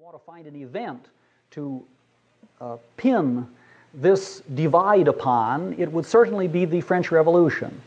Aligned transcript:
you 0.00 0.06
want 0.06 0.16
to 0.16 0.24
find 0.24 0.46
an 0.46 0.56
event 0.56 1.08
to 1.50 1.84
uh, 2.58 2.78
pin 2.96 3.46
this 3.92 4.40
divide 4.54 5.08
upon, 5.08 5.74
it 5.76 5.92
would 5.92 6.06
certainly 6.06 6.48
be 6.48 6.64
the 6.64 6.80
French 6.80 7.10
Revolution. 7.10 7.78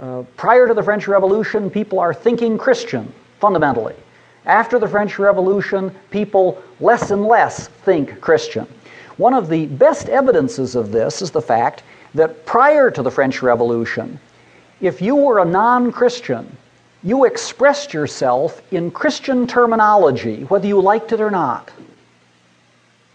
Uh, 0.00 0.22
prior 0.36 0.68
to 0.68 0.74
the 0.74 0.82
French 0.82 1.08
Revolution, 1.08 1.68
people 1.68 1.98
are 1.98 2.14
thinking 2.14 2.56
Christian, 2.56 3.12
fundamentally. 3.40 3.96
After 4.46 4.78
the 4.78 4.86
French 4.86 5.18
Revolution, 5.18 5.92
people 6.12 6.62
less 6.78 7.10
and 7.10 7.24
less 7.24 7.66
think 7.66 8.20
Christian. 8.20 8.68
One 9.16 9.34
of 9.34 9.48
the 9.48 9.66
best 9.66 10.08
evidences 10.08 10.76
of 10.76 10.92
this 10.92 11.20
is 11.20 11.32
the 11.32 11.42
fact 11.42 11.82
that 12.14 12.46
prior 12.46 12.92
to 12.92 13.02
the 13.02 13.10
French 13.10 13.42
Revolution, 13.42 14.20
if 14.80 15.02
you 15.02 15.16
were 15.16 15.40
a 15.40 15.44
non 15.44 15.90
Christian, 15.90 16.56
you 17.02 17.24
expressed 17.24 17.94
yourself 17.94 18.60
in 18.72 18.90
Christian 18.90 19.46
terminology, 19.46 20.44
whether 20.44 20.66
you 20.66 20.80
liked 20.80 21.12
it 21.12 21.20
or 21.20 21.30
not. 21.30 21.70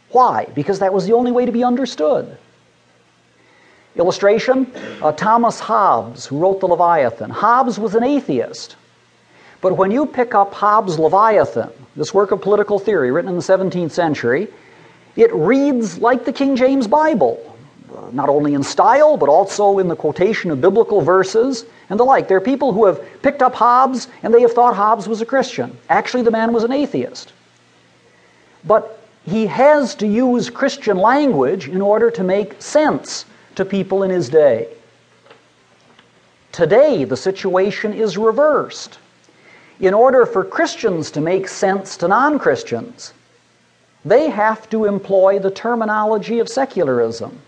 Why? 0.10 0.48
Because 0.56 0.80
that 0.80 0.94
was 0.94 1.06
the 1.06 1.14
only 1.14 1.32
way 1.32 1.46
to 1.46 1.52
be 1.52 1.64
understood. 1.64 2.38
Illustration 3.96 4.72
uh, 5.02 5.12
Thomas 5.14 5.60
Hobbes, 5.60 6.26
who 6.26 6.40
wrote 6.40 6.60
the 6.60 6.68
Leviathan. 6.68 7.30
Hobbes 7.30 7.80
was 7.80 7.96
an 7.96 8.04
atheist. 8.04 8.76
But 9.62 9.78
when 9.78 9.92
you 9.92 10.06
pick 10.06 10.36
up 10.36 10.54
Hobbes' 10.54 11.00
Leviathan, 11.00 11.70
this 11.96 12.14
work 12.14 12.32
of 12.32 12.42
political 12.42 12.78
theory 12.78 13.12
written 13.12 13.30
in 13.30 13.36
the 13.36 13.42
17th 13.42 13.92
century, 13.92 14.48
it 15.16 15.34
reads 15.34 15.98
like 16.00 16.26
the 16.26 16.34
King 16.34 16.56
James 16.56 16.88
Bible 16.88 17.55
Uh, 17.96 18.10
not 18.12 18.28
only 18.30 18.54
in 18.54 18.64
style, 18.64 19.16
but 19.16 19.30
also 19.30 19.80
in 19.80 19.88
the 19.88 19.96
quotation 19.96 20.52
of 20.52 20.60
biblical 20.60 21.02
verses 21.02 21.66
and 21.90 22.00
the 22.00 22.04
like. 22.04 22.28
There 22.28 22.38
are 22.38 22.42
people 22.42 22.74
who 22.74 22.86
have 22.86 23.02
picked 23.22 23.42
up 23.42 23.54
Hobbes 23.54 24.08
and 24.22 24.34
they 24.34 24.42
have 24.42 24.52
thought 24.52 24.76
Hobbes 24.76 25.08
was 25.08 25.22
a 25.22 25.26
Christian. 25.26 25.78
Actually, 25.90 26.24
the 26.24 26.32
man 26.32 26.52
was 26.52 26.64
an 26.64 26.72
atheist. 26.72 27.32
But 28.66 29.00
he 29.26 29.48
has 29.48 29.96
to 29.96 30.08
use 30.08 30.50
Christian 30.50 30.98
language 30.98 31.70
in 31.70 31.82
order 31.82 32.12
to 32.12 32.24
make 32.24 32.62
sense 32.62 33.26
to 33.56 33.64
people 33.64 34.04
in 34.04 34.10
his 34.10 34.30
day. 34.30 34.68
Today, 36.52 37.06
the 37.06 37.18
situation 37.18 37.94
is 37.94 38.18
reversed. 38.18 39.00
In 39.80 39.94
order 39.94 40.26
for 40.26 40.44
Christians 40.44 41.12
to 41.12 41.22
make 41.22 41.48
sense 41.48 41.98
to 41.98 42.08
non 42.08 42.40
Christians, 42.40 43.14
they 44.04 44.30
have 44.30 44.70
to 44.70 44.86
employ 44.86 45.40
the 45.40 45.52
terminology 45.52 46.40
of 46.40 46.50
secularism. 46.50 47.40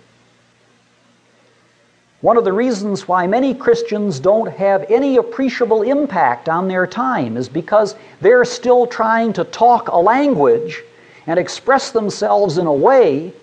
One 2.22 2.36
of 2.36 2.44
the 2.44 2.54
reasons 2.54 3.08
why 3.08 3.28
many 3.28 3.54
Christians 3.54 4.20
don't 4.20 4.52
have 4.52 4.90
any 4.90 5.18
appreciable 5.18 5.84
impact 5.84 6.50
on 6.50 6.68
their 6.68 6.88
time 6.88 7.38
is 7.38 7.48
because 7.48 7.96
they're 8.22 8.46
still 8.46 8.88
trying 8.88 9.34
to 9.34 9.44
talk 9.44 9.90
a 9.90 9.98
language 9.98 10.84
and 11.28 11.38
express 11.38 11.92
themselves 11.92 12.58
in 12.58 12.66
a 12.66 12.73
way 12.73 13.34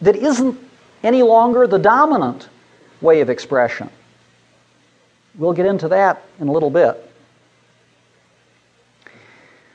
that 0.00 0.16
isn't 0.16 0.58
any 1.04 1.22
longer 1.22 1.68
the 1.68 1.78
dominant 1.78 2.48
way 3.00 3.20
of 3.20 3.30
expression. 3.30 3.88
We'll 5.36 5.52
get 5.52 5.66
into 5.66 5.88
that 5.88 6.24
in 6.40 6.48
a 6.48 6.52
little 6.52 6.70
bit. 6.70 7.08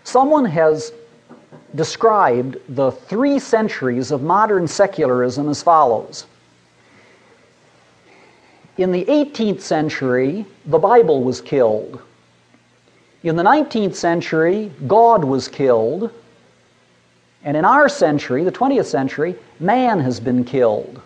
Someone 0.04 0.46
has 0.46 0.92
described 1.76 2.58
the 2.70 2.92
three 2.92 3.40
centuries 3.40 4.12
of 4.12 4.22
modern 4.22 4.68
secularism 4.68 5.50
as 5.50 5.64
follows. 5.64 6.26
In 8.78 8.92
the 8.92 9.06
18th 9.06 9.62
century, 9.62 10.46
the 10.66 10.78
Bible 10.78 11.24
was 11.24 11.42
killed. 11.42 12.00
In 13.24 13.36
the 13.36 13.44
19th 13.44 13.96
century, 13.96 14.72
God 14.86 15.24
was 15.24 15.48
killed. 15.48 16.12
And 17.44 17.58
in 17.58 17.66
our 17.66 17.90
century, 17.90 18.44
the 18.44 18.52
20th 18.52 18.86
century, 18.86 19.36
man 19.60 20.00
has 20.00 20.20
been 20.20 20.44
killed. 20.44 21.02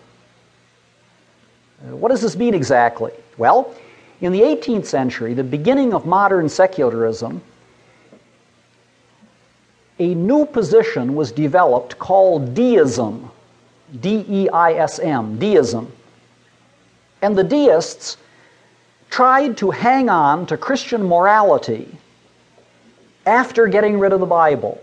Uh, 1.82 1.96
what 1.96 2.10
does 2.10 2.20
this 2.20 2.36
mean 2.36 2.54
exactly? 2.54 3.12
Well, 3.38 3.74
in 4.20 4.32
the 4.32 4.40
18th 4.40 4.86
century, 4.86 5.32
the 5.32 5.44
beginning 5.44 5.94
of 5.94 6.04
modern 6.04 6.48
secularism, 6.48 7.42
a 9.98 10.14
new 10.14 10.44
position 10.44 11.14
was 11.14 11.32
developed 11.32 11.98
called 11.98 12.54
deism. 12.54 13.30
D 14.00 14.24
E 14.28 14.48
I 14.48 14.74
S 14.74 14.98
M, 14.98 15.38
deism. 15.38 15.92
And 17.22 17.38
the 17.38 17.44
deists 17.44 18.16
tried 19.08 19.56
to 19.58 19.70
hang 19.70 20.08
on 20.08 20.46
to 20.46 20.56
Christian 20.56 21.02
morality 21.02 21.96
after 23.24 23.68
getting 23.68 23.98
rid 23.98 24.12
of 24.12 24.20
the 24.20 24.26
Bible. 24.26 24.82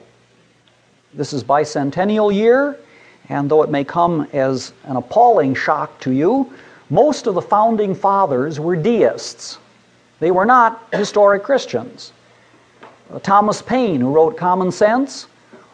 This 1.13 1.33
is 1.33 1.43
bicentennial 1.43 2.33
year, 2.33 2.79
and 3.27 3.49
though 3.49 3.63
it 3.63 3.69
may 3.69 3.83
come 3.83 4.27
as 4.31 4.73
an 4.85 4.95
appalling 4.95 5.53
shock 5.53 5.99
to 6.01 6.11
you, 6.11 6.51
most 6.89 7.27
of 7.27 7.35
the 7.35 7.41
founding 7.41 7.93
fathers 7.93 8.59
were 8.59 8.75
deists. 8.75 9.57
They 10.19 10.31
were 10.31 10.45
not 10.45 10.87
historic 10.93 11.43
Christians. 11.43 12.13
Uh, 13.11 13.19
Thomas 13.19 13.61
Paine, 13.61 14.01
who 14.01 14.11
wrote 14.11 14.37
Common 14.37 14.71
Sense, 14.71 15.27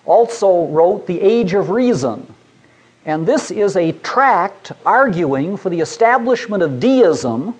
also 0.05 0.67
wrote 0.67 1.07
The 1.07 1.19
Age 1.21 1.53
of 1.53 1.69
Reason, 1.69 2.33
and 3.05 3.27
this 3.27 3.51
is 3.51 3.77
a 3.77 3.91
tract 3.91 4.71
arguing 4.85 5.57
for 5.57 5.69
the 5.69 5.79
establishment 5.79 6.63
of 6.63 6.79
deism 6.79 7.55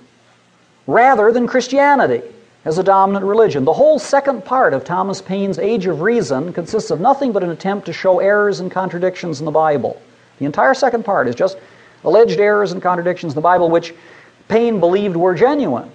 rather 0.87 1.31
than 1.31 1.47
Christianity 1.47 2.21
as 2.65 2.79
a 2.79 2.83
dominant 2.83 3.25
religion. 3.25 3.63
The 3.63 3.73
whole 3.73 3.99
second 3.99 4.43
part 4.43 4.73
of 4.73 4.83
Thomas 4.83 5.21
Paine's 5.21 5.59
Age 5.59 5.85
of 5.85 6.01
Reason 6.01 6.51
consists 6.51 6.89
of 6.89 6.99
nothing 6.99 7.31
but 7.31 7.43
an 7.43 7.51
attempt 7.51 7.85
to 7.85 7.93
show 7.93 8.19
errors 8.19 8.59
and 8.59 8.71
contradictions 8.71 9.39
in 9.39 9.45
the 9.45 9.51
Bible. 9.51 10.01
The 10.39 10.45
entire 10.45 10.73
second 10.73 11.05
part 11.05 11.27
is 11.27 11.35
just 11.35 11.57
alleged 12.03 12.39
errors 12.39 12.71
and 12.71 12.81
contradictions 12.81 13.33
in 13.33 13.35
the 13.35 13.41
Bible 13.41 13.69
which 13.69 13.93
Paine 14.47 14.79
believed 14.79 15.15
were 15.15 15.35
genuine. 15.35 15.91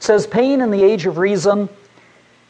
Says 0.00 0.26
Paine 0.26 0.60
in 0.60 0.70
the 0.70 0.82
Age 0.82 1.06
of 1.06 1.18
Reason, 1.18 1.68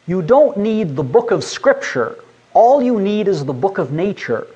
you 0.07 0.23
don't 0.23 0.57
need 0.57 0.95
the 0.95 1.03
book 1.03 1.29
of 1.29 1.43
Scripture. 1.43 2.17
All 2.53 2.81
you 2.81 2.99
need 2.99 3.27
is 3.27 3.45
the 3.45 3.53
book 3.53 3.77
of 3.77 3.91
nature. 3.91 4.47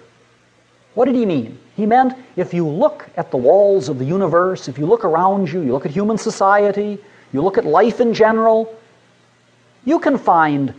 What 0.96 1.06
did 1.06 1.16
he 1.16 1.26
mean? 1.26 1.59
He 1.75 1.85
meant 1.85 2.13
if 2.35 2.53
you 2.53 2.67
look 2.67 3.09
at 3.17 3.31
the 3.31 3.38
walls 3.38 3.89
of 3.89 3.97
the 3.97 4.06
universe, 4.06 4.67
if 4.67 4.78
you 4.78 4.85
look 4.85 5.03
around 5.03 5.51
you, 5.51 5.61
you 5.61 5.72
look 5.72 5.85
at 5.85 5.91
human 5.91 6.17
society, 6.17 7.00
you 7.31 7.41
look 7.41 7.57
at 7.57 7.66
life 7.66 8.00
in 8.00 8.13
general, 8.13 8.73
you 9.85 10.00
can 10.00 10.17
find 10.17 10.73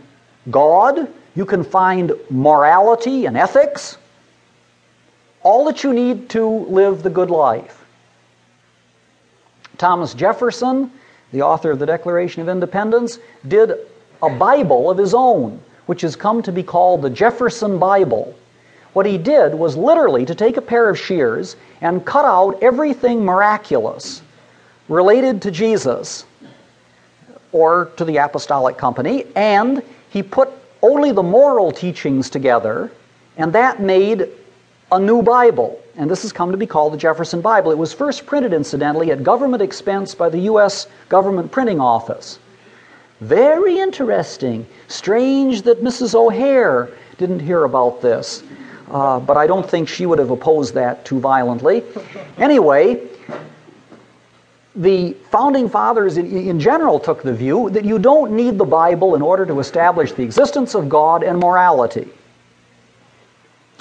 God, 0.49 1.09
you 1.35 1.45
can 1.45 1.63
find 1.63 2.13
morality 2.29 3.25
and 3.25 3.37
ethics, 3.37 3.97
all 5.43 5.65
that 5.65 5.83
you 5.83 5.93
need 5.93 6.29
to 6.29 6.47
live 6.47 7.03
the 7.03 7.09
good 7.09 7.29
life. 7.29 7.85
Thomas 9.77 10.13
Jefferson, 10.13 10.91
the 11.31 11.41
author 11.41 11.71
of 11.71 11.79
the 11.79 11.85
Declaration 11.85 12.41
of 12.41 12.47
Independence, 12.47 13.19
did 13.47 13.73
a 14.23 14.29
Bible 14.29 14.89
of 14.89 14.97
his 14.97 15.13
own, 15.13 15.59
which 15.87 16.01
has 16.01 16.15
come 16.15 16.41
to 16.41 16.51
be 16.51 16.63
called 16.63 17.01
the 17.01 17.09
Jefferson 17.09 17.77
Bible. 17.77 18.33
What 18.95 19.05
he 19.05 19.17
did 19.17 19.53
was 19.53 19.75
literally 19.75 20.25
to 20.25 20.33
take 20.33 20.55
a 20.55 20.61
pair 20.61 20.89
of 20.89 20.97
shears 20.97 21.57
and 21.81 22.05
cut 22.05 22.23
out 22.23 22.63
everything 22.63 23.25
miraculous 23.25 24.21
related 24.87 25.41
to 25.41 25.51
Jesus 25.51 26.23
or 27.51 27.91
to 27.97 28.05
the 28.05 28.15
apostolic 28.15 28.77
company, 28.77 29.25
and 29.35 29.83
he 30.07 30.23
put 30.23 30.49
only 30.81 31.11
the 31.11 31.21
moral 31.21 31.73
teachings 31.73 32.29
together, 32.29 32.89
and 33.35 33.51
that 33.51 33.81
made 33.81 34.29
a 34.93 34.97
new 34.97 35.21
Bible. 35.21 35.77
And 35.97 36.09
this 36.09 36.21
has 36.21 36.31
come 36.31 36.51
to 36.51 36.57
be 36.57 36.65
called 36.65 36.93
the 36.93 36.97
Jefferson 36.97 37.41
Bible. 37.41 37.71
It 37.71 37.77
was 37.77 37.91
first 37.91 38.25
printed, 38.25 38.53
incidentally, 38.53 39.11
at 39.11 39.23
government 39.23 39.61
expense 39.61 40.15
by 40.15 40.29
the 40.29 40.39
U.S. 40.51 40.87
Government 41.09 41.51
Printing 41.51 41.81
Office. 41.81 42.39
Very 43.19 43.77
interesting. 43.77 44.65
Strange 44.87 45.63
that 45.63 45.83
Mrs. 45.83 46.15
O'Hair 46.15 46.91
didn't 47.17 47.41
hear 47.41 47.65
about 47.65 48.01
this 48.01 48.41
uh, 48.91 49.19
but 49.19 49.37
I 49.37 49.47
don't 49.47 49.67
think 49.69 49.89
she 49.89 50.05
would 50.05 50.19
have 50.19 50.29
opposed 50.29 50.73
that 50.75 51.05
too 51.05 51.19
violently. 51.19 51.83
Anyway, 52.37 53.01
the 54.75 55.13
founding 55.31 55.69
fathers 55.69 56.17
in, 56.17 56.29
in, 56.35 56.59
general 56.59 56.99
took 56.99 57.23
the 57.23 57.33
view 57.33 57.69
that 57.69 57.85
you 57.85 57.97
don't 57.97 58.33
need 58.33 58.57
the 58.57 58.65
Bible 58.65 59.15
in 59.15 59.21
order 59.21 59.45
to 59.45 59.61
establish 59.61 60.11
the 60.11 60.23
existence 60.23 60.75
of 60.75 60.89
God 60.89 61.23
and 61.23 61.39
morality. 61.39 62.09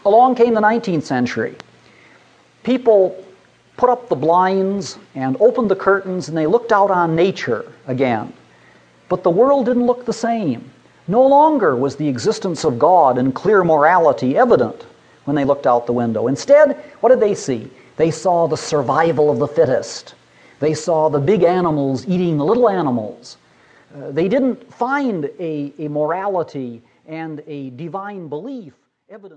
Along 0.04 0.36
came 0.36 0.54
the 0.54 0.60
19th 0.60 1.02
century. 1.02 1.56
People 2.62 3.24
put 3.76 3.90
up 3.90 4.08
the 4.08 4.14
blinds 4.14 4.98
and 5.16 5.36
opened 5.40 5.68
the 5.68 5.76
curtains 5.76 6.28
and 6.28 6.38
they 6.38 6.46
looked 6.46 6.70
out 6.70 6.92
on 6.92 7.16
nature 7.16 7.72
again. 7.88 8.32
But 9.08 9.24
the 9.24 9.30
world 9.30 9.66
didn't 9.66 9.86
look 9.86 10.04
the 10.04 10.12
same. 10.12 10.70
No 11.08 11.26
longer 11.26 11.74
was 11.74 11.96
the 11.96 12.08
existence 12.08 12.64
of 12.64 12.78
God 12.78 13.18
and 13.18 13.34
clear 13.34 13.64
morality 13.64 14.38
evident 14.38 14.86
when 15.24 15.36
they 15.36 15.44
looked 15.44 15.66
out 15.66 15.86
the 15.86 15.92
window. 15.92 16.28
Instead, 16.28 16.76
what 17.00 17.10
did 17.10 17.20
they 17.20 17.34
see? 17.34 17.70
They 17.96 18.10
saw 18.10 18.46
the 18.46 18.56
survival 18.56 19.30
of 19.30 19.38
the 19.38 19.48
fittest. 19.48 20.14
They 20.60 20.74
saw 20.74 21.08
the 21.08 21.20
big 21.20 21.42
animals 21.42 22.06
eating 22.06 22.36
the 22.38 22.44
little 22.44 22.68
animals. 22.68 23.36
Uh, 23.94 24.10
they 24.10 24.28
didn't 24.28 24.72
find 24.72 25.30
a, 25.38 25.72
a 25.78 25.88
morality 25.88 26.82
and 27.06 27.42
a 27.46 27.70
divine 27.70 28.28
belief 28.28 28.74
evident. 29.08 29.32